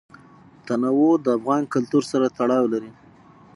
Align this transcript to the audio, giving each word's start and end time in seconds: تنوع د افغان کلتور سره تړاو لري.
تنوع 0.67 1.13
د 1.21 1.27
افغان 1.37 1.63
کلتور 1.73 2.03
سره 2.11 2.27
تړاو 2.37 2.65
لري. 2.73 2.91